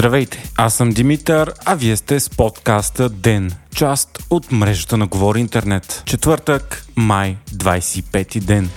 [0.00, 5.40] Здравейте, аз съм Димитър, а вие сте с подкаста ДЕН, част от мрежата на Говори
[5.40, 6.02] Интернет.
[6.06, 8.70] Четвъртък, май, 25 ден.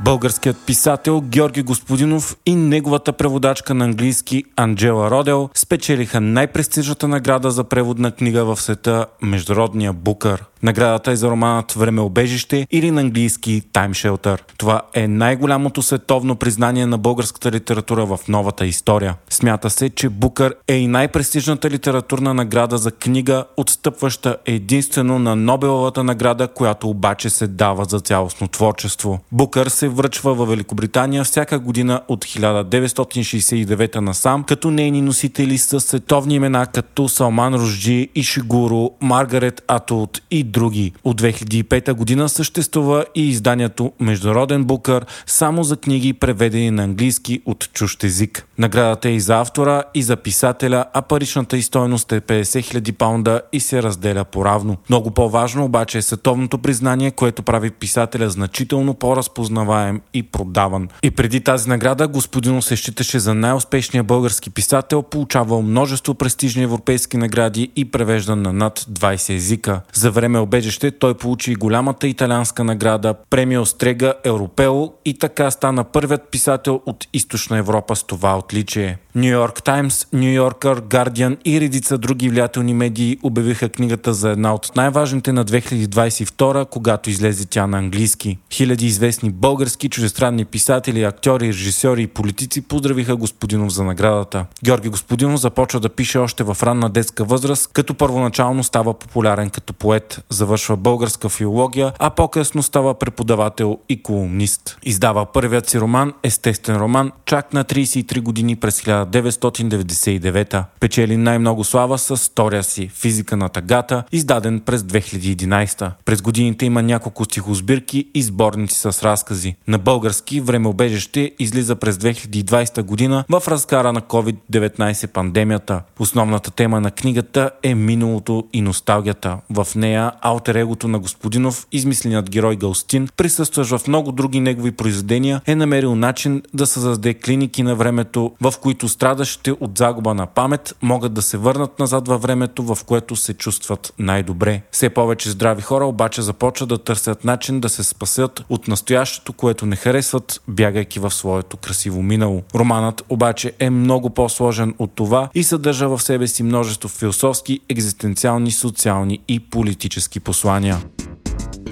[0.00, 7.64] Българският писател Георги Господинов и неговата преводачка на английски Анджела Родел спечелиха най-престижната награда за
[7.64, 13.90] преводна книга в света Международния Букър– Наградата е за романът Времеобежище или на английски Time
[13.90, 14.40] Shelter.
[14.58, 19.14] Това е най-голямото световно признание на българската литература в новата история.
[19.30, 26.04] Смята се, че Букър е и най-престижната литературна награда за книга, отстъпваща единствено на Нобеловата
[26.04, 29.20] награда, която обаче се дава за цялостно творчество.
[29.32, 36.34] Букър се връчва в Великобритания всяка година от 1969 насам, като нейни носители са световни
[36.34, 40.92] имена като Салман Ружджи, Ишигуро, Маргарет Атулт и други.
[41.04, 47.68] От 2005 година съществува и изданието Международен букър само за книги, преведени на английски от
[47.72, 48.45] чужд език.
[48.58, 53.40] Наградата е и за автора, и за писателя, а паричната стойност е 50 000 паунда
[53.52, 54.76] и се разделя поравно.
[54.88, 60.88] Много по-важно обаче е световното признание, което прави писателя значително по-разпознаваем и продаван.
[61.02, 67.16] И преди тази награда господино се считаше за най-успешния български писател, получавал множество престижни европейски
[67.16, 69.80] награди и превеждан на над 20 езика.
[69.92, 76.30] За време обежище той получи голямата италианска награда премия Острега Европео и така стана първият
[76.30, 78.98] писател от източна Европа с това отличие.
[79.16, 84.54] Нью Йорк Таймс, Нью Йоркър, Guardian и редица други влиятелни медии обявиха книгата за една
[84.54, 88.38] от най-важните на 2022, когато излезе тя на английски.
[88.52, 94.46] Хиляди известни български, чужестранни писатели, актьори, режисьори и политици поздравиха Господинов за наградата.
[94.64, 99.72] Георги Господинов започва да пише още в ранна детска възраст, като първоначално става популярен като
[99.72, 104.78] поет завършва българска филология, а по-късно става преподавател и колумнист.
[104.82, 110.64] Издава първият си роман, естествен роман, чак на 33 години през 1999.
[110.80, 115.90] Печели най-много слава с стория си Физика на тагата, издаден през 2011.
[116.04, 119.56] През годините има няколко стихосбирки и сборници с разкази.
[119.68, 125.82] На български времеобежище излиза през 2020 година в разкара на COVID-19 пандемията.
[125.98, 129.38] Основната тема на книгата е миналото и носталгията.
[129.50, 135.54] В нея алтер-егото на Господинов, измисленият герой Галстин, присъстващ в много други негови произведения, е
[135.54, 141.12] намерил начин да създаде клиники на времето, в които страдащите от загуба на памет могат
[141.14, 144.62] да се върнат назад във времето, в което се чувстват най-добре.
[144.70, 149.66] Все повече здрави хора обаче започват да търсят начин да се спасят от настоящето, което
[149.66, 152.42] не харесват, бягайки в своето красиво минало.
[152.54, 158.50] Романът обаче е много по-сложен от това и съдържа в себе си множество философски, екзистенциални,
[158.50, 160.78] социални и политически послания.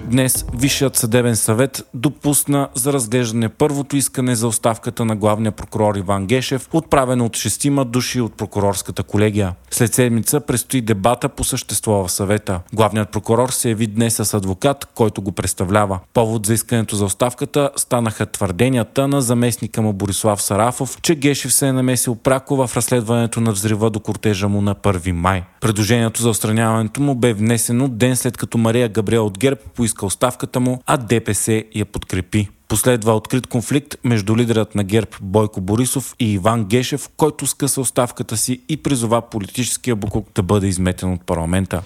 [0.07, 6.27] Днес Висшият съдебен съвет допусна за разглеждане първото искане за оставката на главния прокурор Иван
[6.27, 9.55] Гешев, отправено от шестима души от прокурорската колегия.
[9.71, 12.61] След седмица предстои дебата по същество в съвета.
[12.73, 15.99] Главният прокурор се яви днес с адвокат, който го представлява.
[16.15, 21.69] Повод за искането за оставката станаха твърденията на заместника му Борислав Сарафов, че Гешев се
[21.69, 25.45] е намесил пряко в разследването на взрива до кортежа му на 1 май.
[25.61, 30.61] Предложението за отстраняването му бе внесено ден след като Мария Габриел от ГЕРБ поиска оставката
[30.61, 32.49] му, а ДПС я подкрепи.
[32.69, 38.37] Последва открит конфликт между лидерът на ГЕРБ Бойко Борисов и Иван Гешев, който скъса оставката
[38.37, 41.83] си и призова политическия буклук да бъде изметен от парламента.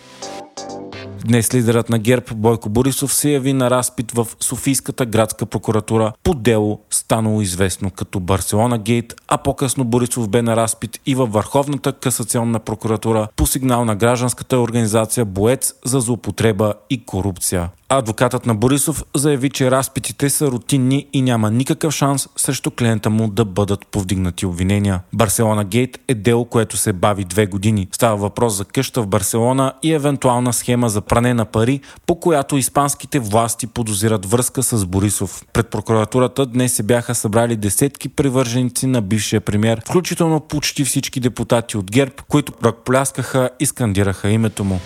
[1.25, 6.35] Днес лидерът на ГЕРБ Бойко Борисов се яви на разпит в Софийската градска прокуратура по
[6.35, 11.93] дело, станало известно като Барселона Гейт, а по-късно Борисов бе на разпит и във Върховната
[11.93, 17.71] касационна прокуратура по сигнал на гражданската организация Боец за злоупотреба и корупция.
[17.91, 23.29] Адвокатът на Борисов заяви, че разпитите са рутинни и няма никакъв шанс срещу клиента му
[23.29, 25.01] да бъдат повдигнати обвинения.
[25.15, 27.89] Барселона Гейт е дело, което се бави две години.
[27.93, 32.57] Става въпрос за къща в Барселона и евентуална схема за пране на пари, по която
[32.57, 35.45] испанските власти подозират връзка с Борисов.
[35.53, 41.77] Пред прокуратурата днес се бяха събрали десетки привърженици на бившия премьер, включително почти всички депутати
[41.77, 44.81] от ГЕРБ, които ръкпляскаха и скандираха името му.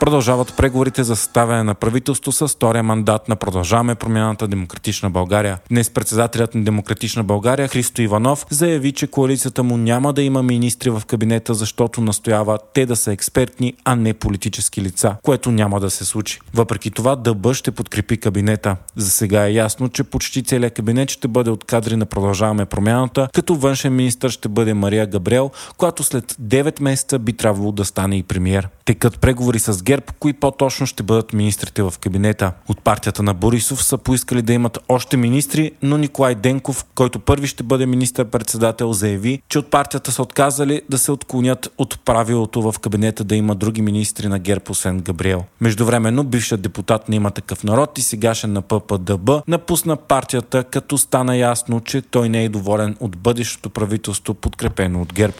[0.00, 5.58] Продължават преговорите за съставяне на правителство с втория мандат на Продължаваме промяната Демократична България.
[5.70, 10.90] Днес председателят на Демократична България Христо Иванов заяви, че коалицията му няма да има министри
[10.90, 15.90] в кабинета, защото настоява те да са експертни, а не политически лица, което няма да
[15.90, 16.40] се случи.
[16.54, 18.76] Въпреки това ДБ ще подкрепи кабинета.
[18.96, 23.28] За сега е ясно, че почти целият кабинет ще бъде от кадри на Продължаваме промяната,
[23.34, 28.16] като външен министр ще бъде Мария Габриел, която след 9 месеца би трябвало да стане
[28.16, 28.68] и премьер.
[28.84, 32.52] Текат преговори с ГЕРБ, кои по-точно ще бъдат министрите в кабинета.
[32.68, 37.46] От партията на Борисов са поискали да имат още министри, но Николай Денков, който първи
[37.46, 42.78] ще бъде министър-председател, заяви, че от партията са отказали да се отклонят от правилото в
[42.78, 45.44] кабинета да има други министри на ГЕРБ, освен Габриел.
[45.60, 51.36] Междувременно, бившият депутат на има такъв народ и сегашен на ППДБ напусна партията, като стана
[51.36, 55.34] ясно, че той не е доволен от бъдещото правителство, подкрепено от ГЕРБ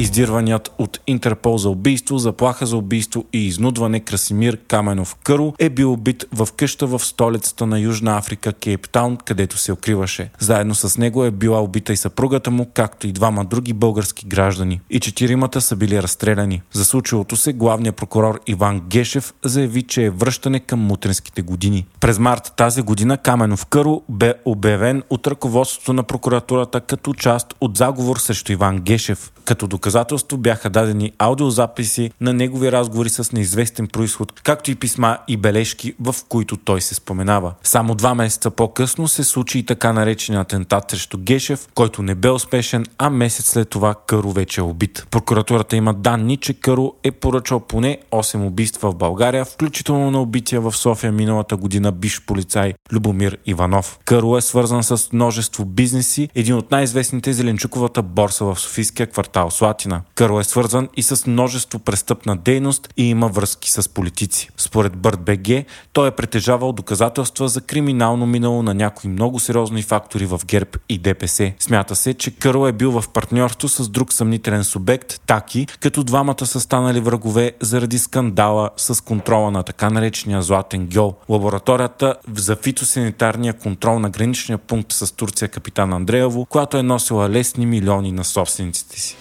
[0.00, 5.92] издирваният от Интерпол за убийство, заплаха за убийство и изнудване Красимир Каменов Къро е бил
[5.92, 10.30] убит в къща в столицата на Южна Африка, Кейптаун, където се укриваше.
[10.38, 14.80] Заедно с него е била убита и съпругата му, както и двама други български граждани.
[14.90, 16.62] И четиримата са били разстреляни.
[16.72, 21.86] За случилото се главният прокурор Иван Гешев заяви, че е връщане към мутренските години.
[22.00, 27.76] През март тази година Каменов Къро бе обявен от ръководството на прокуратурата като част от
[27.76, 29.32] заговор срещу Иван Гешев.
[29.44, 29.89] Като доказателство
[30.38, 36.14] бяха дадени аудиозаписи на негови разговори с неизвестен происход, както и писма и бележки, в
[36.28, 37.54] които той се споменава.
[37.62, 42.30] Само два месеца по-късно се случи и така наречения атентат срещу Гешев, който не бе
[42.30, 45.06] успешен, а месец след това Къро вече е убит.
[45.10, 50.60] Прокуратурата има данни, че Къро е поръчал поне 8 убийства в България, включително на убития
[50.60, 53.98] в София миналата година биш полицай Любомир Иванов.
[54.04, 59.50] Къро е свързан с множество бизнеси, един от най-известните Зеленчуковата борса в Софийския квартал квартал
[59.70, 60.02] Слатина.
[60.14, 64.50] Кърл е свързан и с множество престъпна дейност и има връзки с политици.
[64.56, 70.26] Според Бърт БГ, той е притежавал доказателства за криминално минало на някои много сериозни фактори
[70.26, 71.52] в ГЕРБ и ДПС.
[71.58, 76.46] Смята се, че Кърл е бил в партньорство с друг съмнителен субект, Таки, като двамата
[76.46, 81.14] са станали врагове заради скандала с контрола на така наречения Златен гьол.
[81.28, 87.66] Лабораторията за фитосанитарния контрол на граничния пункт с Турция Капитан Андреево, която е носила лесни
[87.66, 89.16] милиони на собствениците си.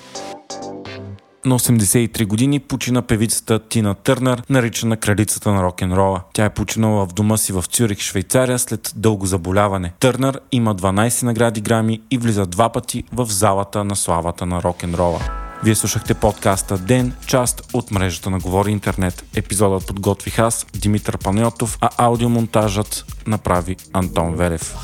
[1.46, 6.22] На 83 години почина певицата Тина Търнер, наричана кралицата на рок-н-рола.
[6.34, 9.94] Тя е починала в дома си в Цюрих, Швейцария след дълго заболяване.
[10.00, 15.20] Търнер има 12 награди грами и влиза два пъти в залата на славата на рок-н-рола.
[15.64, 19.26] Вие слушахте подкаста Ден, част от мрежата на Говори Интернет.
[19.36, 24.76] Епизодът подготвих аз, Димитър Панайотов, а аудиомонтажът направи Антон Велев.